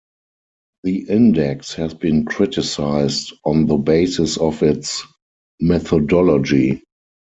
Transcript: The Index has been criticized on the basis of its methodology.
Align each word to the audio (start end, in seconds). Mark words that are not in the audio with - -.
The 0.81 1.07
Index 1.09 1.75
has 1.75 1.93
been 1.93 2.25
criticized 2.25 3.33
on 3.45 3.67
the 3.67 3.77
basis 3.77 4.35
of 4.35 4.63
its 4.63 5.03
methodology. 5.59 6.81